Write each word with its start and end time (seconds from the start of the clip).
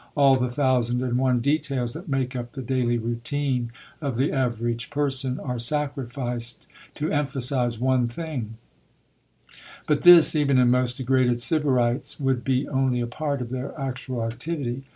All 0.17 0.35
the 0.35 0.49
thousand 0.49 1.03
and 1.03 1.15
one 1.19 1.41
details 1.41 1.93
that 1.93 2.09
make 2.09 2.35
up 2.35 2.53
the 2.53 2.63
daily 2.63 2.97
routine 2.97 3.71
of 4.01 4.15
the 4.17 4.31
average 4.31 4.89
person 4.89 5.39
are 5.39 5.59
sacrificed 5.59 6.65
to 6.95 7.11
emphasise 7.11 7.79
one 7.79 8.07
thing; 8.07 8.55
but 9.85 10.01
this, 10.01 10.35
even 10.35 10.57
in 10.57 10.71
most 10.71 10.97
degraded 10.97 11.39
Sybarites, 11.39 12.19
would 12.19 12.43
be 12.43 12.67
only 12.67 12.99
a 12.99 13.05
part 13.05 13.41
of 13.41 13.51
their 13.51 13.79
actual 13.79 14.23
activity. 14.25 14.85